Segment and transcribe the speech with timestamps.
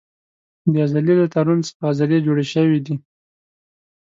[0.71, 2.95] د عضلې له تارونو څخه عضلې جوړې شوې دي.